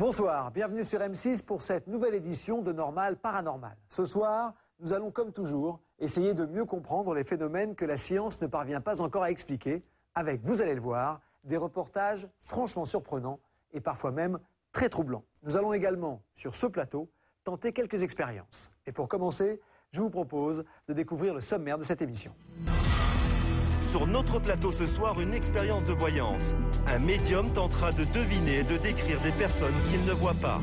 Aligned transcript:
Bonsoir, 0.00 0.50
bienvenue 0.50 0.82
sur 0.82 0.98
M6 0.98 1.42
pour 1.42 1.60
cette 1.60 1.86
nouvelle 1.86 2.14
édition 2.14 2.62
de 2.62 2.72
Normal 2.72 3.18
Paranormal. 3.18 3.76
Ce 3.86 4.06
soir, 4.06 4.54
nous 4.78 4.94
allons 4.94 5.10
comme 5.10 5.30
toujours 5.30 5.78
essayer 5.98 6.32
de 6.32 6.46
mieux 6.46 6.64
comprendre 6.64 7.12
les 7.12 7.22
phénomènes 7.22 7.74
que 7.74 7.84
la 7.84 7.98
science 7.98 8.40
ne 8.40 8.46
parvient 8.46 8.80
pas 8.80 9.02
encore 9.02 9.24
à 9.24 9.30
expliquer, 9.30 9.82
avec, 10.14 10.40
vous 10.42 10.62
allez 10.62 10.74
le 10.74 10.80
voir, 10.80 11.20
des 11.44 11.58
reportages 11.58 12.26
franchement 12.44 12.86
surprenants 12.86 13.40
et 13.74 13.80
parfois 13.82 14.10
même 14.10 14.38
très 14.72 14.88
troublants. 14.88 15.24
Nous 15.42 15.58
allons 15.58 15.74
également, 15.74 16.22
sur 16.34 16.54
ce 16.54 16.66
plateau, 16.66 17.10
tenter 17.44 17.74
quelques 17.74 18.02
expériences. 18.02 18.72
Et 18.86 18.92
pour 18.92 19.06
commencer, 19.06 19.60
je 19.92 20.00
vous 20.00 20.08
propose 20.08 20.64
de 20.88 20.94
découvrir 20.94 21.34
le 21.34 21.42
sommaire 21.42 21.76
de 21.76 21.84
cette 21.84 22.00
émission. 22.00 22.32
Sur 23.90 24.06
notre 24.06 24.38
plateau 24.38 24.72
ce 24.72 24.86
soir, 24.86 25.20
une 25.20 25.34
expérience 25.34 25.84
de 25.84 25.92
voyance. 25.92 26.54
Un 26.86 26.98
médium 26.98 27.52
tentera 27.52 27.92
de 27.92 28.04
deviner 28.04 28.58
et 28.58 28.64
de 28.64 28.76
décrire 28.76 29.20
des 29.22 29.32
personnes 29.32 29.74
qu'il 29.90 30.04
ne 30.04 30.12
voit 30.12 30.34
pas. 30.34 30.60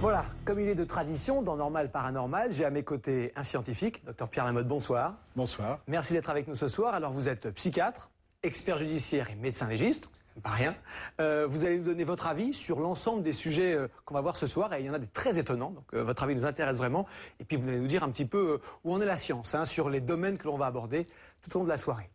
Voilà, 0.00 0.26
comme 0.44 0.60
il 0.60 0.68
est 0.68 0.74
de 0.74 0.84
tradition 0.84 1.40
dans 1.40 1.56
Normal 1.56 1.90
Paranormal, 1.90 2.52
j'ai 2.52 2.66
à 2.66 2.70
mes 2.70 2.82
côtés 2.82 3.32
un 3.34 3.42
scientifique, 3.42 4.04
docteur 4.04 4.28
Pierre 4.28 4.44
Lamotte, 4.44 4.68
bonsoir. 4.68 5.14
Bonsoir. 5.34 5.78
Merci 5.88 6.12
d'être 6.12 6.28
avec 6.28 6.46
nous 6.48 6.54
ce 6.54 6.68
soir. 6.68 6.94
Alors 6.94 7.12
vous 7.12 7.30
êtes 7.30 7.50
psychiatre, 7.52 8.10
expert 8.42 8.76
judiciaire 8.76 9.30
et 9.30 9.36
médecin 9.36 9.66
légiste, 9.66 10.10
pas 10.40 10.50
rien. 10.50 10.74
Euh, 11.20 11.46
vous 11.48 11.64
allez 11.64 11.78
nous 11.78 11.84
donner 11.84 12.04
votre 12.04 12.26
avis 12.26 12.52
sur 12.52 12.80
l'ensemble 12.80 13.22
des 13.22 13.32
sujets 13.32 13.74
euh, 13.74 13.88
qu'on 14.04 14.14
va 14.14 14.20
voir 14.20 14.36
ce 14.36 14.46
soir, 14.46 14.72
et 14.74 14.80
il 14.80 14.86
y 14.86 14.90
en 14.90 14.94
a 14.94 14.98
des 14.98 15.06
très 15.06 15.38
étonnants, 15.38 15.70
donc 15.70 15.84
euh, 15.94 16.02
votre 16.02 16.22
avis 16.22 16.34
nous 16.34 16.44
intéresse 16.44 16.76
vraiment. 16.76 17.06
Et 17.40 17.44
puis 17.44 17.56
vous 17.56 17.68
allez 17.68 17.78
nous 17.78 17.86
dire 17.86 18.02
un 18.02 18.10
petit 18.10 18.26
peu 18.26 18.60
où 18.84 18.92
en 18.92 19.00
est 19.00 19.06
la 19.06 19.16
science, 19.16 19.54
hein, 19.54 19.64
sur 19.64 19.88
les 19.88 20.00
domaines 20.00 20.38
que 20.38 20.46
l'on 20.46 20.56
va 20.56 20.66
aborder 20.66 21.06
tout 21.42 21.56
au 21.56 21.58
long 21.60 21.64
de 21.64 21.70
la 21.70 21.76
soirée. 21.76 22.10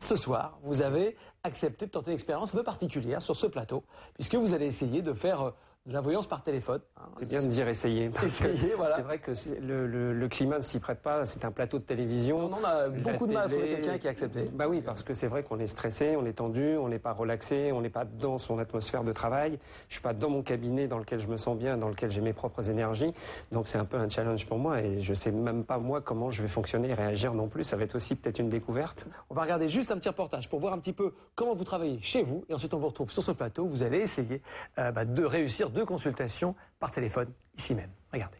Ce 0.00 0.16
soir, 0.16 0.58
vous 0.62 0.82
avez 0.82 1.16
accepté 1.44 1.86
de 1.86 1.90
tenter 1.90 2.10
une 2.10 2.14
expérience 2.14 2.52
un 2.52 2.58
peu 2.58 2.64
particulière 2.64 3.22
sur 3.22 3.36
ce 3.36 3.46
plateau, 3.46 3.84
puisque 4.14 4.34
vous 4.34 4.54
allez 4.54 4.66
essayer 4.66 5.02
de 5.02 5.12
faire 5.12 5.52
de 5.86 5.94
la 5.94 6.02
voyance 6.02 6.26
par 6.26 6.42
téléphone. 6.42 6.80
Hein. 6.98 7.08
c'est 7.18 7.26
bien 7.26 7.40
de 7.40 7.46
dire 7.46 7.66
essayer. 7.66 8.10
Essayer, 8.22 8.74
voilà. 8.76 8.96
C'est 8.96 9.02
vrai 9.02 9.18
que 9.18 9.32
le, 9.62 9.86
le, 9.86 10.12
le, 10.12 10.28
climat 10.28 10.58
ne 10.58 10.62
s'y 10.62 10.78
prête 10.78 11.00
pas. 11.00 11.24
C'est 11.24 11.44
un 11.44 11.50
plateau 11.50 11.78
de 11.78 11.84
télévision. 11.84 12.50
On 12.52 12.64
a 12.64 12.88
beaucoup 12.90 13.26
de 13.26 13.32
mal 13.32 13.46
à 13.46 13.48
trouver 13.48 13.68
quelqu'un 13.68 13.98
qui 13.98 14.06
a 14.06 14.10
accepté. 14.10 14.50
Bah 14.52 14.66
oui, 14.68 14.82
parce 14.82 15.02
que 15.02 15.14
c'est 15.14 15.26
vrai 15.26 15.42
qu'on 15.42 15.58
est 15.58 15.66
stressé, 15.66 16.16
on 16.16 16.26
est 16.26 16.34
tendu, 16.34 16.76
on 16.76 16.88
n'est 16.88 16.98
pas 16.98 17.12
relaxé, 17.12 17.72
on 17.72 17.80
n'est 17.80 17.88
pas 17.88 18.04
dans 18.04 18.36
son 18.36 18.58
atmosphère 18.58 19.04
de 19.04 19.12
travail. 19.12 19.58
Je 19.88 19.94
suis 19.94 20.02
pas 20.02 20.12
dans 20.12 20.28
mon 20.28 20.42
cabinet 20.42 20.86
dans 20.86 20.98
lequel 20.98 21.18
je 21.18 21.28
me 21.28 21.38
sens 21.38 21.56
bien, 21.56 21.78
dans 21.78 21.88
lequel 21.88 22.10
j'ai 22.10 22.20
mes 22.20 22.34
propres 22.34 22.68
énergies. 22.68 23.14
Donc 23.50 23.66
c'est 23.66 23.78
un 23.78 23.86
peu 23.86 23.96
un 23.96 24.08
challenge 24.08 24.46
pour 24.46 24.58
moi 24.58 24.82
et 24.82 25.00
je 25.00 25.14
sais 25.14 25.32
même 25.32 25.64
pas 25.64 25.78
moi 25.78 26.02
comment 26.02 26.30
je 26.30 26.42
vais 26.42 26.48
fonctionner 26.48 26.90
et 26.90 26.94
réagir 26.94 27.32
non 27.32 27.48
plus. 27.48 27.64
Ça 27.64 27.76
va 27.76 27.84
être 27.84 27.94
aussi 27.94 28.16
peut-être 28.16 28.38
une 28.38 28.50
découverte. 28.50 29.06
On 29.30 29.34
va 29.34 29.42
regarder 29.42 29.70
juste 29.70 29.90
un 29.90 29.96
petit 29.96 30.10
reportage 30.10 30.48
pour 30.50 30.60
voir 30.60 30.74
un 30.74 30.78
petit 30.78 30.92
peu 30.92 31.14
comment 31.34 31.54
vous 31.54 31.64
travaillez 31.64 32.00
chez 32.02 32.22
vous 32.22 32.44
et 32.50 32.54
ensuite 32.54 32.74
on 32.74 32.78
vous 32.78 32.88
retrouve 32.88 33.10
sur 33.10 33.22
ce 33.22 33.32
plateau. 33.32 33.64
Vous 33.64 33.82
allez 33.82 34.00
essayer 34.00 34.42
euh, 34.78 34.92
bah, 34.92 35.06
de 35.06 35.24
réussir 35.24 35.69
deux 35.70 35.86
consultations 35.86 36.54
par 36.78 36.90
téléphone, 36.90 37.32
ici 37.58 37.74
même. 37.74 37.90
Regardez. 38.12 38.38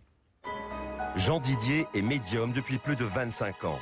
Jean 1.16 1.40
Didier 1.40 1.86
est 1.94 2.02
médium 2.02 2.52
depuis 2.52 2.78
plus 2.78 2.96
de 2.96 3.04
25 3.04 3.64
ans. 3.64 3.78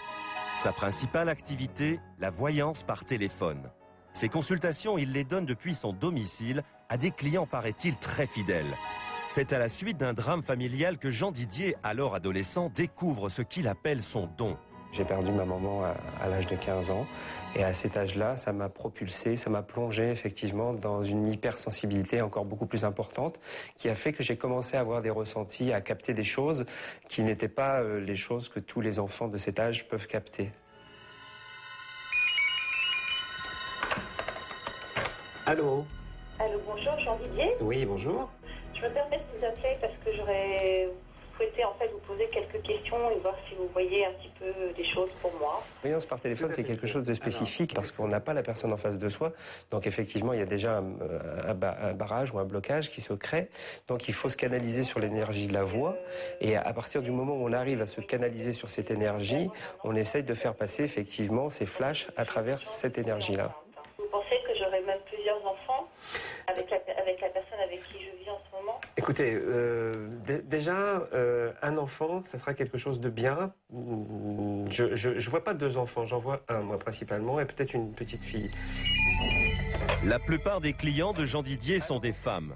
Sa 0.62 0.72
principale 0.72 1.28
activité, 1.28 2.00
la 2.19 2.30
voyance 2.30 2.82
par 2.82 3.04
téléphone. 3.04 3.70
Ses 4.14 4.28
consultations, 4.28 4.98
il 4.98 5.12
les 5.12 5.24
donne 5.24 5.46
depuis 5.46 5.74
son 5.74 5.92
domicile 5.92 6.64
à 6.88 6.96
des 6.96 7.10
clients, 7.10 7.46
paraît-il, 7.46 7.96
très 7.96 8.26
fidèles. 8.26 8.74
C'est 9.28 9.52
à 9.52 9.58
la 9.58 9.69
suite 9.69 9.98
d'un 9.98 10.14
drame 10.14 10.42
familial 10.42 10.98
que 10.98 11.10
Jean 11.10 11.30
Didier, 11.30 11.76
alors 11.82 12.14
adolescent, 12.14 12.72
découvre 12.74 13.28
ce 13.28 13.42
qu'il 13.42 13.69
appelle 13.69 14.02
son 14.02 14.28
don. 14.38 14.56
J'ai 14.92 15.05
perdu 15.05 15.31
ma 15.31 15.44
maman 15.44 15.84
à, 16.20 16.28
l'âge 16.28 16.47
de 16.47 16.56
15 16.56 16.91
ans. 16.91 17.06
Et 17.55 17.62
à 17.62 17.72
cet 17.72 17.97
âge-là, 17.97 18.36
ça 18.36 18.53
m'a 18.53 18.69
propulsé, 18.69 19.36
ça 19.36 19.50
m'a 19.50 19.62
plongé 19.62 20.11
effectivement 20.11 20.72
dans 20.72 21.03
une 21.03 21.33
hypersensibilité 21.33 22.20
encore 22.22 22.44
beaucoup 22.44 22.67
plus 22.67 22.84
importante 22.84 23.39
qui 23.78 23.89
a 23.89 23.94
fait 23.94 24.12
que 24.12 24.22
j'ai 24.22 24.36
commencé 24.36 24.77
à 24.77 24.81
avoir 24.81 25.03
des 25.03 25.11
ressentis, 25.11 25.72
à 25.72 25.81
capter 25.81 26.14
des 26.14 26.25
choses 26.25 26.64
qui 27.09 27.22
n'étaient 27.22 27.49
pas 27.49 27.81
euh, 27.81 28.00
les 28.00 28.16
choses 28.16 28.49
que 28.49 28.60
tous 28.60 28.81
les 28.81 28.99
enfants 28.99 29.28
de 29.28 29.38
cet 29.38 29.59
âge 29.59 29.88
peuvent 29.88 30.06
capter. 30.06 30.50
Allô? 35.47 35.87
Allô, 36.38 36.60
bonjour, 36.66 36.99
Jean 37.00 37.16
Didier 37.16 37.55
Oui, 37.60 37.84
bonjour. 37.87 38.31
Je 38.75 38.87
me 38.87 38.93
permets 38.93 39.16
de 39.16 39.38
vous 39.38 39.44
appeler 39.44 39.76
parce 39.81 39.94
que 40.05 40.12
j'aurais 40.15 40.88
souhaité 41.38 41.65
en 41.65 41.75
fait 41.75 41.88
vous 41.88 42.00
poser 42.00 42.28
quelques 42.32 42.60
questions 42.62 43.10
et 43.10 43.19
voir 43.21 43.34
si 43.49 43.54
vous 43.54 43.69
voyez 43.72 44.04
un 44.04 44.12
petit 44.12 44.31
peu 44.38 44.53
des 44.76 44.84
choses 44.84 45.10
pour 45.22 45.32
moi. 45.38 45.62
Voyance 45.82 46.04
par 46.04 46.21
téléphone, 46.21 46.50
c'est 46.54 46.65
quelque 46.65 46.87
chose 46.87 47.04
de 47.04 47.15
spécifique 47.15 47.75
parce 47.75 47.93
qu'on 47.93 48.09
n'a 48.09 48.21
pas 48.21 48.34
la 48.34 48.43
personne 48.43 48.72
en 48.72 48.76
face 48.76 48.99
de 48.99 49.09
soi. 49.09 49.32
Donc 49.71 49.87
effectivement, 49.87 50.32
il 50.32 50.41
y 50.41 50.43
a 50.43 50.47
déjà 50.47 50.78
un, 50.78 51.54
barrage 51.54 52.32
ou 52.32 52.38
un 52.38 52.44
blocage 52.44 52.91
qui 52.91 53.00
se 53.00 53.12
crée. 53.12 53.49
Donc 53.87 54.09
il 54.09 54.15
faut 54.15 54.28
se 54.28 54.37
canaliser 54.37 54.82
sur 54.82 54.99
l'énergie 54.99 55.47
de 55.47 55.54
la 55.54 55.62
voix. 55.62 55.97
Et 56.41 56.56
à 56.56 56.72
partir 56.72 57.03
du 57.03 57.12
moment 57.12 57.34
où 57.34 57.47
on 57.47 57.53
arrive 57.53 57.81
à 57.81 57.87
se 57.87 58.00
canaliser 58.00 58.53
sur 58.53 58.69
cette 58.69 58.91
énergie, 58.91 59.49
on 59.84 59.94
essaye 59.94 60.25
de 60.25 60.34
faire 60.34 60.55
passer 60.55 60.82
effectivement 60.82 61.50
ces 61.50 61.66
flashs 61.66 62.09
à 62.16 62.25
travers 62.25 62.62
cette 62.65 62.99
énergie-là. 62.99 63.55
Vous 63.99 64.06
pensez 64.10 64.38
plusieurs 65.06 65.44
enfants 65.47 65.88
avec 66.47 66.70
la, 66.70 66.76
avec 67.00 67.20
la 67.20 67.28
personne 67.28 67.59
avec 67.64 67.82
qui 67.84 67.98
je 68.04 68.22
vis 68.22 68.31
en 68.31 68.38
ce 68.38 68.56
moment 68.56 68.81
Écoutez, 68.97 69.32
euh, 69.34 70.09
déjà, 70.44 71.03
euh, 71.12 71.53
un 71.62 71.76
enfant, 71.78 72.22
ça 72.31 72.38
sera 72.38 72.54
quelque 72.54 72.78
chose 72.78 73.00
de 73.00 73.10
bien. 73.10 73.53
Je 73.70 75.08
ne 75.08 75.31
vois 75.31 75.44
pas 75.44 75.54
deux 75.54 75.76
enfants, 75.76 76.04
j'en 76.04 76.19
vois 76.19 76.41
un, 76.48 76.60
moi, 76.60 76.78
principalement, 76.78 77.41
et 77.41 77.44
peut-être 77.44 77.75
une 77.75 77.92
petite 77.92 78.22
fille. 78.22 78.50
La 80.04 80.19
plupart 80.19 80.60
des 80.60 80.72
clients 80.72 81.12
de 81.12 81.26
Jean 81.26 81.42
Didier 81.42 81.81
sont 81.81 81.98
des 81.98 82.12
femmes. 82.12 82.54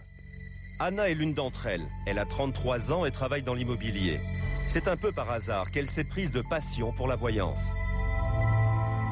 Anna 0.78 1.08
est 1.08 1.14
l'une 1.14 1.34
d'entre 1.34 1.66
elles. 1.66 1.86
Elle 2.06 2.18
a 2.18 2.24
33 2.24 2.92
ans 2.92 3.04
et 3.04 3.12
travaille 3.12 3.42
dans 3.42 3.54
l'immobilier. 3.54 4.20
C'est 4.66 4.88
un 4.88 4.96
peu 4.96 5.12
par 5.12 5.30
hasard 5.30 5.70
qu'elle 5.70 5.90
s'est 5.90 6.04
prise 6.04 6.30
de 6.30 6.40
passion 6.40 6.92
pour 6.92 7.06
la 7.06 7.16
voyance. 7.16 7.62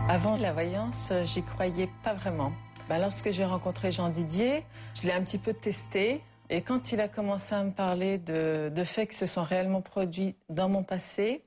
Avant 0.09 0.37
la 0.37 0.53
voyance, 0.53 1.13
j'y 1.25 1.43
croyais 1.45 1.89
pas 2.03 2.15
vraiment. 2.15 2.53
Bah, 2.91 2.99
lorsque 2.99 3.31
j'ai 3.31 3.45
rencontré 3.45 3.93
Jean 3.93 4.09
Didier, 4.09 4.65
je 5.01 5.07
l'ai 5.07 5.13
un 5.13 5.23
petit 5.23 5.39
peu 5.39 5.55
testé. 5.55 6.21
Et 6.49 6.61
quand 6.61 6.91
il 6.91 7.01
a 7.01 7.07
commencé 7.07 7.55
à 7.55 7.63
me 7.63 7.71
parler 7.71 8.19
de, 8.19 8.69
de 8.69 8.83
faits 8.83 9.11
qui 9.11 9.17
se 9.17 9.27
sont 9.27 9.45
réellement 9.45 9.81
produits 9.81 10.35
dans 10.49 10.69
mon 10.69 10.83
passé, 10.83 11.45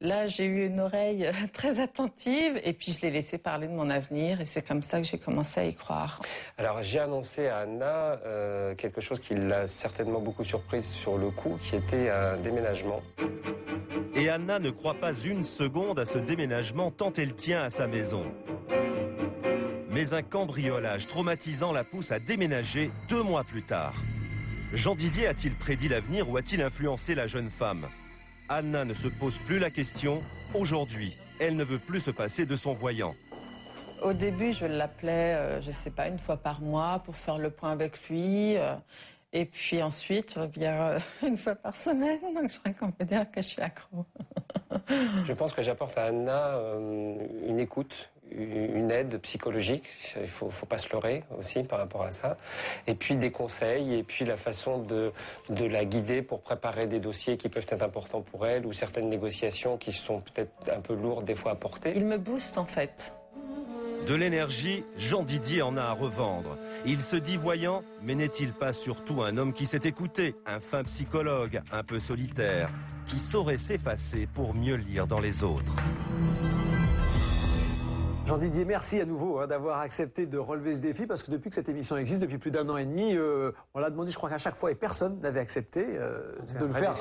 là 0.00 0.26
j'ai 0.26 0.46
eu 0.46 0.64
une 0.64 0.80
oreille 0.80 1.30
très 1.52 1.78
attentive 1.78 2.58
et 2.64 2.72
puis 2.72 2.94
je 2.94 3.02
l'ai 3.02 3.10
laissé 3.10 3.36
parler 3.36 3.66
de 3.68 3.74
mon 3.74 3.90
avenir 3.90 4.40
et 4.40 4.46
c'est 4.46 4.66
comme 4.66 4.80
ça 4.80 5.02
que 5.02 5.06
j'ai 5.06 5.18
commencé 5.18 5.60
à 5.60 5.66
y 5.66 5.74
croire. 5.74 6.22
Alors 6.56 6.82
j'ai 6.82 7.00
annoncé 7.00 7.48
à 7.48 7.58
Anna 7.58 8.18
euh, 8.24 8.74
quelque 8.76 9.02
chose 9.02 9.20
qui 9.20 9.34
l'a 9.34 9.66
certainement 9.66 10.22
beaucoup 10.22 10.42
surprise 10.42 10.86
sur 10.86 11.18
le 11.18 11.30
coup, 11.30 11.58
qui 11.60 11.76
était 11.76 12.08
un 12.08 12.38
déménagement. 12.38 13.02
Et 14.14 14.30
Anna 14.30 14.58
ne 14.58 14.70
croit 14.70 14.94
pas 14.94 15.12
une 15.12 15.44
seconde 15.44 15.98
à 15.98 16.06
ce 16.06 16.16
déménagement 16.16 16.90
tant 16.90 17.12
elle 17.12 17.34
tient 17.34 17.60
à 17.60 17.68
sa 17.68 17.86
maison. 17.86 18.24
Mais 19.92 20.14
un 20.14 20.22
cambriolage 20.22 21.08
traumatisant 21.08 21.72
la 21.72 21.82
pousse 21.82 22.12
à 22.12 22.20
déménager 22.20 22.92
deux 23.08 23.24
mois 23.24 23.42
plus 23.42 23.62
tard. 23.62 23.94
Jean 24.72 24.94
Didier 24.94 25.26
a-t-il 25.26 25.56
prédit 25.56 25.88
l'avenir 25.88 26.30
ou 26.30 26.36
a-t-il 26.36 26.62
influencé 26.62 27.16
la 27.16 27.26
jeune 27.26 27.50
femme? 27.50 27.88
Anna 28.48 28.84
ne 28.84 28.94
se 28.94 29.08
pose 29.08 29.36
plus 29.46 29.58
la 29.58 29.70
question. 29.70 30.22
Aujourd'hui, 30.54 31.16
elle 31.40 31.56
ne 31.56 31.64
veut 31.64 31.80
plus 31.80 32.00
se 32.00 32.12
passer 32.12 32.46
de 32.46 32.54
son 32.54 32.72
voyant. 32.72 33.16
Au 34.02 34.12
début, 34.12 34.52
je 34.52 34.64
l'appelais, 34.64 35.34
euh, 35.34 35.60
je 35.60 35.70
ne 35.70 35.74
sais 35.74 35.90
pas, 35.90 36.06
une 36.06 36.20
fois 36.20 36.36
par 36.36 36.60
mois 36.60 37.00
pour 37.04 37.16
faire 37.16 37.38
le 37.38 37.50
point 37.50 37.72
avec 37.72 38.08
lui. 38.08 38.56
Euh, 38.56 38.76
et 39.32 39.44
puis 39.44 39.82
ensuite, 39.82 40.34
je 40.34 40.40
reviens 40.40 40.82
euh, 40.82 40.98
une 41.26 41.36
fois 41.36 41.56
par 41.56 41.74
semaine. 41.74 42.20
Donc 42.32 42.48
je 42.48 42.58
crois 42.60 42.72
qu'on 42.74 42.92
peut 42.92 43.04
dire 43.04 43.28
que 43.30 43.42
je 43.42 43.48
suis 43.48 43.62
accro. 43.62 44.06
je 45.26 45.32
pense 45.32 45.52
que 45.52 45.62
j'apporte 45.62 45.98
à 45.98 46.04
Anna 46.04 46.60
une 46.78 47.58
écoute, 47.58 48.10
une 48.36 48.90
aide 48.90 49.18
psychologique, 49.20 49.84
il 50.20 50.28
faut, 50.28 50.50
faut 50.50 50.66
pas 50.66 50.78
se 50.78 50.90
leurrer 50.92 51.24
aussi 51.38 51.62
par 51.62 51.78
rapport 51.78 52.02
à 52.02 52.10
ça, 52.10 52.36
et 52.86 52.94
puis 52.94 53.16
des 53.16 53.30
conseils, 53.30 53.94
et 53.94 54.02
puis 54.02 54.24
la 54.24 54.36
façon 54.36 54.78
de, 54.78 55.12
de 55.48 55.64
la 55.64 55.84
guider 55.84 56.22
pour 56.22 56.40
préparer 56.40 56.86
des 56.86 57.00
dossiers 57.00 57.36
qui 57.36 57.48
peuvent 57.48 57.66
être 57.68 57.82
importants 57.82 58.22
pour 58.22 58.46
elle, 58.46 58.66
ou 58.66 58.72
certaines 58.72 59.08
négociations 59.08 59.78
qui 59.78 59.92
sont 59.92 60.20
peut-être 60.20 60.52
un 60.72 60.80
peu 60.80 60.94
lourdes 60.94 61.24
des 61.24 61.34
fois 61.34 61.52
à 61.52 61.56
porter. 61.56 61.92
Il 61.96 62.06
me 62.06 62.18
booste 62.18 62.58
en 62.58 62.66
fait. 62.66 63.12
De 64.06 64.14
l'énergie, 64.14 64.82
Jean 64.96 65.22
Didier 65.22 65.62
en 65.62 65.76
a 65.76 65.82
à 65.82 65.92
revendre. 65.92 66.56
Il 66.86 67.02
se 67.02 67.16
dit 67.16 67.36
voyant, 67.36 67.82
mais 68.02 68.14
n'est-il 68.14 68.52
pas 68.52 68.72
surtout 68.72 69.22
un 69.22 69.36
homme 69.36 69.52
qui 69.52 69.66
s'est 69.66 69.82
écouté, 69.84 70.34
un 70.46 70.58
fin 70.58 70.82
psychologue, 70.84 71.60
un 71.70 71.84
peu 71.84 71.98
solitaire, 71.98 72.70
qui 73.06 73.18
saurait 73.18 73.58
s'effacer 73.58 74.26
pour 74.26 74.54
mieux 74.54 74.76
lire 74.76 75.06
dans 75.06 75.20
les 75.20 75.44
autres? 75.44 75.76
Jean-Didier, 78.30 78.64
merci 78.64 79.00
à 79.00 79.04
nouveau 79.04 79.40
hein, 79.40 79.48
d'avoir 79.48 79.80
accepté 79.80 80.24
de 80.24 80.38
relever 80.38 80.74
ce 80.74 80.78
défi 80.78 81.04
parce 81.04 81.20
que 81.20 81.32
depuis 81.32 81.50
que 81.50 81.56
cette 81.56 81.68
émission 81.68 81.96
existe, 81.96 82.20
depuis 82.20 82.38
plus 82.38 82.52
d'un 82.52 82.68
an 82.68 82.76
et 82.76 82.84
demi, 82.84 83.16
euh, 83.16 83.50
on 83.74 83.80
l'a 83.80 83.90
demandé, 83.90 84.12
je 84.12 84.16
crois 84.16 84.30
qu'à 84.30 84.38
chaque 84.38 84.54
fois, 84.54 84.70
et 84.70 84.76
personne 84.76 85.18
n'avait 85.18 85.40
accepté 85.40 85.84
euh, 85.84 86.38
de 86.60 86.66
le 86.66 86.72
faire 86.72 86.96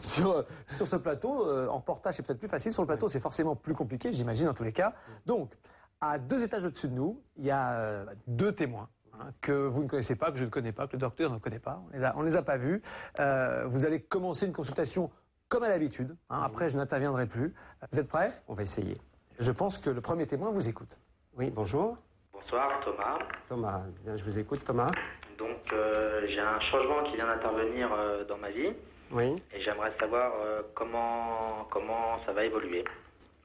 sur, 0.00 0.30
euh, 0.30 0.42
sur 0.64 0.88
ce 0.88 0.96
plateau. 0.96 1.46
en 1.68 1.80
portage, 1.80 2.14
c'est 2.14 2.22
peut-être 2.22 2.38
plus 2.38 2.48
facile. 2.48 2.72
Sur 2.72 2.80
le 2.80 2.86
plateau, 2.86 3.10
c'est 3.10 3.20
forcément 3.20 3.56
plus 3.56 3.74
compliqué, 3.74 4.10
j'imagine, 4.10 4.48
en 4.48 4.54
tous 4.54 4.64
les 4.64 4.72
cas. 4.72 4.94
Donc, 5.26 5.52
À 6.00 6.18
deux 6.18 6.42
étages 6.42 6.64
au-dessus 6.64 6.88
de 6.88 6.94
nous, 6.94 7.20
il 7.36 7.44
y 7.44 7.50
a 7.50 8.06
deux 8.26 8.54
témoins 8.54 8.88
hein, 9.12 9.32
que 9.42 9.52
vous 9.52 9.82
ne 9.82 9.86
connaissez 9.86 10.16
pas, 10.16 10.32
que 10.32 10.38
je 10.38 10.46
ne 10.46 10.50
connais 10.50 10.72
pas, 10.72 10.86
que 10.86 10.94
le 10.94 11.00
docteur 11.00 11.30
ne 11.30 11.38
connaît 11.38 11.58
pas. 11.58 11.82
On 11.92 12.22
ne 12.22 12.30
les, 12.30 12.36
a 12.36 12.42
pas 12.42 12.56
vus. 12.56 12.80
Vous 13.18 13.84
allez 13.84 14.00
commencer 14.00 14.46
une 14.46 14.54
consultation 14.54 15.10
comme 15.50 15.62
à 15.62 15.68
l'habitude. 15.68 16.16
Hein. 16.30 16.40
Après, 16.42 16.70
je 16.70 16.78
n'interviendrai 16.78 17.26
plus. 17.26 17.52
Vous 17.92 18.00
êtes 18.00 18.08
prêts? 18.08 18.40
On 18.48 18.54
va 18.54 18.62
essayer. 18.62 18.96
Je 19.40 19.52
pense 19.52 19.78
que 19.78 19.88
le 19.88 20.02
premier 20.02 20.26
témoin 20.26 20.50
vous 20.50 20.68
écoute. 20.68 20.98
Oui, 21.34 21.50
bonjour. 21.50 21.96
Bonsoir, 22.30 22.78
Thomas. 22.84 23.18
Thomas, 23.48 23.80
bien, 24.04 24.14
je 24.14 24.24
vous 24.24 24.38
écoute, 24.38 24.62
Thomas. 24.66 24.90
Donc, 25.38 25.72
euh, 25.72 26.26
j'ai 26.28 26.40
un 26.40 26.60
changement 26.60 27.02
qui 27.04 27.16
vient 27.16 27.26
d'intervenir 27.26 27.88
dans 28.28 28.36
ma 28.36 28.50
vie. 28.50 28.74
Oui. 29.10 29.42
Et 29.54 29.60
j'aimerais 29.62 29.92
savoir 29.98 30.32
comment, 30.74 31.66
comment 31.70 32.22
ça 32.26 32.32
va 32.34 32.44
évoluer. 32.44 32.84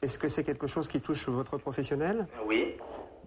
Est-ce 0.01 0.19
que 0.19 0.27
c'est 0.27 0.43
quelque 0.43 0.67
chose 0.67 0.87
qui 0.87 1.01
touche 1.01 1.27
votre 1.29 1.57
professionnel? 1.57 2.27
Oui. 2.47 2.75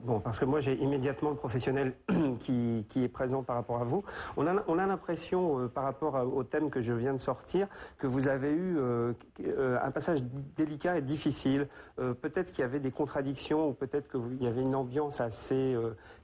Bon, 0.05 0.20
parce 0.20 0.38
que 0.38 0.44
moi 0.44 0.61
j'ai 0.61 0.75
immédiatement 0.75 1.31
le 1.31 1.37
professionnel 1.37 1.94
qui, 2.41 2.85
est 2.97 3.09
présent 3.09 3.43
par 3.43 3.56
rapport 3.56 3.81
à 3.81 3.85
vous. 3.85 4.05
On 4.37 4.47
a, 4.47 4.62
on 4.69 4.79
a 4.79 4.87
l'impression, 4.87 5.59
euh, 5.61 5.69
par 5.69 5.85
rapport 5.85 6.15
au 6.15 6.44
thème 6.44 6.70
que 6.70 6.81
je 6.81 6.93
viens 6.93 7.12
de 7.12 7.19
sortir, 7.19 7.67
que 7.99 8.06
vous 8.06 8.29
avez 8.29 8.50
eu 8.50 8.79
euh, 8.79 9.12
euh, 9.41 9.76
un 9.82 9.91
passage 9.91 10.23
délicat 10.56 10.99
et 10.99 11.03
difficile. 11.03 11.69
peut-être 11.97 12.53
qu'il 12.53 12.61
y 12.61 12.65
avait 12.65 12.81
des 12.81 12.93
contradictions 12.93 13.69
ou 13.69 13.73
peut-être 13.73 14.09
qu'il 14.09 14.43
y 14.43 14.47
avait 14.47 14.62
une 14.62 14.76
ambiance 14.76 15.21
assez 15.21 15.76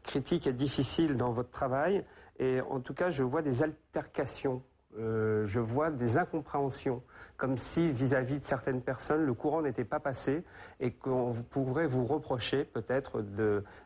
critique 0.02 0.46
et 0.46 0.52
difficile 0.52 1.16
dans 1.16 1.32
votre 1.32 1.50
travail. 1.50 2.04
Et 2.38 2.60
en 2.60 2.80
tout 2.80 2.94
cas, 2.94 3.10
je 3.10 3.22
vois 3.22 3.42
des 3.42 3.62
altercations 3.62 4.62
euh, 4.98 5.44
je 5.46 5.58
vois 5.58 5.90
des 5.90 6.18
incompréhensions, 6.18 7.02
comme 7.36 7.56
si 7.56 7.90
vis-à-vis 7.90 8.38
de 8.38 8.44
certaines 8.44 8.80
personnes, 8.80 9.24
le 9.24 9.34
courant 9.34 9.62
n'était 9.62 9.84
pas 9.84 9.98
passé 9.98 10.44
et 10.78 10.92
qu'on 10.92 11.32
pourrait 11.50 11.86
vous 11.86 12.04
reprocher 12.04 12.64
peut-être 12.64 13.24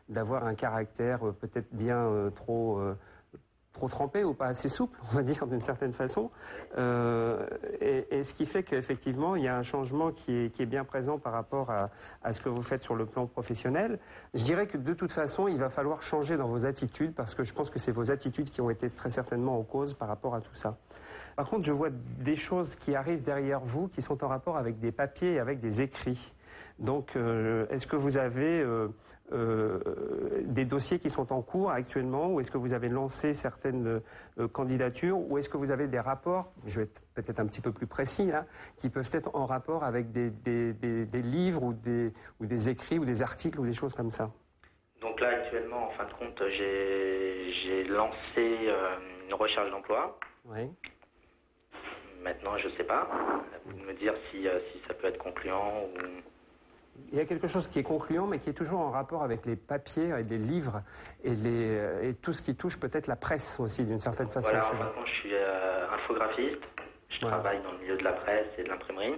d'avoir 0.07 0.45
un 0.45 0.53
caractère 0.53 1.27
euh, 1.27 1.31
peut-être 1.31 1.73
bien 1.73 1.97
euh, 1.97 2.29
trop, 2.29 2.79
trop 3.79 3.87
trempé 3.87 4.25
ou 4.25 4.33
pas 4.33 4.47
assez 4.47 4.67
souple, 4.67 4.99
on 5.11 5.15
va 5.15 5.23
dire 5.23 5.47
d'une 5.47 5.61
certaine 5.61 5.93
façon. 5.93 6.29
Et, 6.77 8.23
ce 8.23 8.33
qui 8.33 8.45
fait 8.45 8.63
qu'effectivement, 8.63 9.35
il 9.35 9.43
y 9.43 9.47
a 9.47 9.55
un 9.55 9.63
changement 9.63 10.11
qui 10.11 10.33
est, 10.33 10.65
bien 10.65 10.83
présent 10.83 11.17
par 11.17 11.33
rapport 11.33 11.71
à, 11.71 11.89
à, 12.21 12.33
ce 12.33 12.41
que 12.41 12.49
vous 12.49 12.61
faites 12.61 12.83
sur 12.83 12.95
le 12.95 13.05
plan 13.05 13.25
professionnel. 13.25 13.97
Je 14.33 14.43
dirais 14.43 14.67
que 14.67 14.77
de 14.77 14.93
toute 14.93 15.13
façon, 15.13 15.47
il 15.47 15.57
va 15.57 15.69
falloir 15.69 16.03
changer 16.03 16.35
dans 16.35 16.47
vos 16.47 16.65
attitudes 16.65 17.15
parce 17.15 17.33
que 17.33 17.43
je 17.43 17.53
pense 17.53 17.69
que 17.69 17.79
c'est 17.79 17.91
vos 17.91 18.11
attitudes 18.11 18.49
qui 18.49 18.61
ont 18.61 18.69
été 18.69 18.89
très 18.89 19.09
certainement 19.09 19.57
en 19.57 19.63
cause 19.63 19.93
par 19.93 20.09
rapport 20.09 20.35
à 20.35 20.41
tout 20.41 20.55
ça. 20.55 20.77
Par 21.35 21.47
contre, 21.47 21.63
je 21.63 21.71
vois 21.71 21.89
des 21.89 22.35
choses 22.35 22.75
qui 22.75 22.95
arrivent 22.95 23.23
derrière 23.23 23.61
vous 23.61 23.87
qui 23.87 24.01
sont 24.01 24.21
en 24.25 24.27
rapport 24.27 24.57
avec 24.57 24.79
des 24.79 24.91
papiers 24.91 25.35
et 25.35 25.39
avec 25.39 25.61
des 25.61 25.81
écrits. 25.81 26.33
Donc, 26.79 27.15
euh, 27.15 27.65
est-ce 27.69 27.87
que 27.87 27.95
vous 27.95 28.17
avez 28.17 28.61
euh, 28.61 28.89
euh, 29.31 29.79
des 30.45 30.65
dossiers 30.65 30.99
qui 30.99 31.09
sont 31.09 31.31
en 31.31 31.41
cours 31.41 31.71
actuellement 31.71 32.31
ou 32.31 32.39
est-ce 32.39 32.51
que 32.51 32.57
vous 32.57 32.73
avez 32.73 32.89
lancé 32.89 33.33
certaines 33.33 34.01
candidatures 34.51 35.19
ou 35.19 35.37
est-ce 35.37 35.49
que 35.49 35.57
vous 35.57 35.71
avez 35.71 35.87
des 35.87 35.99
rapports, 35.99 36.51
je 36.65 36.77
vais 36.79 36.83
être 36.85 37.01
peut-être 37.15 37.39
un 37.39 37.47
petit 37.47 37.61
peu 37.61 37.71
plus 37.71 37.87
précis 37.87 38.25
là, 38.25 38.45
qui 38.77 38.89
peuvent 38.89 39.09
être 39.13 39.35
en 39.35 39.45
rapport 39.45 39.83
avec 39.83 40.11
des, 40.11 40.31
livres 41.13 41.63
ou 41.63 41.73
des, 41.73 42.13
ou 42.39 42.45
des 42.45 42.69
écrits 42.69 42.99
ou 42.99 43.05
des 43.05 43.21
articles 43.21 43.59
ou 43.59 43.65
des 43.65 43.73
choses 43.73 43.93
comme 43.93 44.09
ça? 44.09 44.29
Donc 45.01 45.19
là, 45.21 45.29
actuellement, 45.29 45.87
en 45.87 45.91
fin 45.91 46.05
de 46.05 46.13
compte, 46.13 46.41
j'ai 46.49 47.83
lancé 47.85 48.69
une 49.27 49.33
recherche 49.33 49.69
d'emploi. 49.71 50.17
Oui. 50.45 50.69
Maintenant, 52.21 52.57
je 52.57 52.67
ne 52.67 52.73
sais 52.75 52.83
pas. 52.83 53.07
Vous 53.65 53.77
me 53.77 53.93
dire 53.93 54.13
si, 54.29 54.47
euh, 54.47 54.59
si 54.71 54.81
ça 54.87 54.93
peut 54.93 55.07
être 55.07 55.17
concluant 55.17 55.83
ou... 55.83 55.97
Il 57.11 57.17
y 57.17 57.21
a 57.21 57.25
quelque 57.25 57.47
chose 57.47 57.67
qui 57.67 57.79
est 57.79 57.83
concluant, 57.83 58.27
mais 58.27 58.39
qui 58.39 58.49
est 58.49 58.53
toujours 58.53 58.81
en 58.81 58.91
rapport 58.91 59.23
avec 59.23 59.45
les 59.45 59.55
papiers 59.55 60.09
et 60.09 60.23
les 60.23 60.37
livres 60.37 60.81
et, 61.23 61.33
les, 61.33 61.77
euh, 61.77 62.09
et 62.09 62.13
tout 62.13 62.33
ce 62.33 62.41
qui 62.41 62.55
touche 62.55 62.79
peut-être 62.79 63.07
la 63.07 63.15
presse 63.15 63.59
aussi, 63.59 63.83
d'une 63.83 63.99
certaine 63.99 64.29
façon. 64.29 64.51
Voilà, 64.51 64.93
je 65.05 65.11
suis 65.11 65.33
euh, 65.33 65.87
infographiste. 65.91 66.61
Je 67.09 67.25
travaille 67.25 67.61
dans 67.63 67.71
le 67.71 67.79
milieu 67.79 67.97
de 67.97 68.03
la 68.03 68.13
presse 68.13 68.47
et 68.57 68.63
de 68.63 68.69
l'imprimerie. 68.69 69.15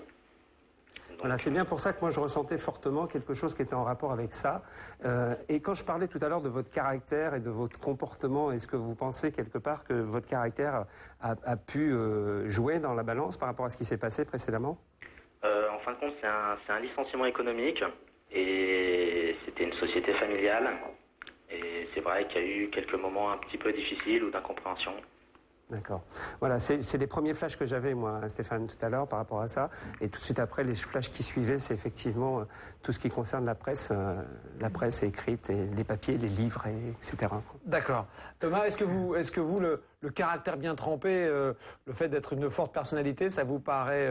Voilà, 1.22 1.38
c'est 1.38 1.52
bien 1.52 1.66
pour 1.66 1.80
ça 1.80 1.94
que 1.94 2.02
moi 2.02 2.10
je 2.10 2.20
ressentais 2.20 2.58
fortement 2.58 3.06
quelque 3.06 3.36
chose 3.36 3.54
qui 3.54 3.62
était 3.62 3.76
en 3.76 3.84
rapport 3.84 4.12
avec 4.12 4.34
ça. 4.34 4.64
Euh, 5.06 5.36
et 5.50 5.60
quand 5.60 5.76
je 5.76 5.84
parlais 5.84 6.08
tout 6.08 6.18
à 6.20 6.28
l'heure 6.28 6.42
de 6.42 6.50
votre 6.50 6.72
caractère 6.72 7.36
et 7.36 7.40
de 7.40 7.52
votre 7.52 7.80
comportement, 7.80 8.52
est-ce 8.52 8.66
que 8.66 8.76
vous 8.76 8.96
pensez 8.96 9.32
quelque 9.32 9.60
part 9.60 9.84
que 9.84 9.94
votre 9.94 10.28
caractère 10.28 10.86
a, 11.22 11.56
pu 11.58 11.94
euh, 11.94 12.50
jouer 12.50 12.80
dans 12.80 12.96
la 12.96 13.04
balance 13.04 13.38
par 13.38 13.50
rapport 13.50 13.68
à 13.68 13.70
ce 13.70 13.78
qui 13.78 13.86
s'est 13.86 13.98
passé 13.98 14.26
précédemment? 14.26 14.80
En 15.02 15.21
fin 15.82 15.94
de 15.94 15.98
compte, 15.98 16.14
c'est 16.22 16.28
un, 16.28 16.58
un, 16.70 16.80
licenciement 16.80 17.26
économique 17.26 17.84
et 18.32 19.36
c'était 19.46 19.64
une 19.64 19.74
société 19.74 20.14
familiale. 20.14 20.70
Et 21.52 21.88
c'est 21.94 22.02
vrai 22.02 22.28
qu'il 22.28 22.42
y 22.42 22.44
a 22.44 22.48
eu 22.48 22.70
quelques 22.70 22.96
moments 22.96 23.32
un 23.32 23.38
petit 23.38 23.58
peu 23.58 23.74
difficiles 23.74 24.24
ou 24.24 24.32
d'incompréhension. 24.32 24.94
D'accord. 25.72 26.02
Voilà, 26.42 26.60
c'est 26.60 26.98
les 26.98 27.08
premiers 27.08 27.34
flashs 27.34 27.58
que 27.58 27.66
j'avais, 27.66 27.94
moi, 27.94 28.28
Stéphane, 28.28 28.68
tout 28.68 28.86
à 28.86 28.90
l'heure, 28.90 29.08
par 29.08 29.20
rapport 29.20 29.40
à 29.40 29.48
ça. 29.48 29.70
Et 30.02 30.10
tout 30.10 30.20
de 30.20 30.26
suite 30.26 30.40
après, 30.40 30.66
les 30.66 30.76
flashs 30.76 31.10
qui 31.10 31.24
suivaient, 31.24 31.60
c'est 31.60 31.74
effectivement 31.74 32.42
euh, 32.42 32.44
tout 32.84 32.92
ce 32.92 33.00
qui 33.00 33.10
concerne 33.10 33.46
la 33.46 33.56
presse, 33.56 33.88
euh, 33.92 34.22
la 34.60 34.70
presse 34.70 35.02
écrite, 35.02 35.50
et 35.50 35.68
les 35.68 35.84
papiers, 35.86 36.18
les 36.18 36.28
livres, 36.28 36.66
etc. 36.68 37.34
D'accord. 37.66 38.06
Thomas, 38.40 38.66
est-ce 38.66 38.76
que 38.76 38.84
vous, 38.84 39.16
est-ce 39.16 39.32
que 39.32 39.40
vous 39.40 39.60
le, 39.60 39.82
caractère 40.14 40.58
bien 40.58 40.76
trempé, 40.76 41.10
euh, 41.10 41.54
le 41.86 41.94
fait 41.94 42.10
d'être 42.10 42.34
une 42.34 42.50
forte 42.50 42.74
personnalité, 42.74 43.30
ça 43.30 43.46
vous 43.46 43.60
paraît, 43.60 44.10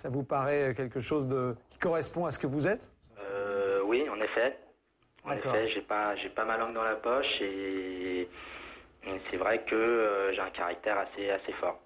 ça 0.00 0.08
vous 0.08 0.22
paraît 0.22 0.74
quelque 0.74 1.00
chose 1.00 1.28
de, 1.28 1.54
qui 1.70 1.78
correspond 1.78 2.26
à 2.26 2.32
ce 2.32 2.38
que 2.38 2.46
vous 2.46 2.66
êtes? 2.66 2.88
Oui, 3.90 4.08
en 4.08 4.20
effet. 4.20 4.56
En 5.24 5.32
effet, 5.32 5.68
j'ai 5.74 5.82
pas, 5.82 6.14
j'ai 6.14 6.28
pas 6.28 6.44
ma 6.44 6.56
langue 6.56 6.74
dans 6.74 6.84
la 6.84 6.94
poche 6.94 7.40
et 7.40 8.28
c'est 9.30 9.36
vrai 9.36 9.62
que 9.64 9.74
euh, 9.74 10.32
j'ai 10.32 10.40
un 10.40 10.50
caractère 10.50 10.96
assez, 10.98 11.28
assez 11.28 11.52
fort. 11.54 11.80